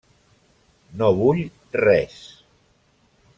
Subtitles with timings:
[1.01, 1.43] No vull
[1.83, 2.17] res.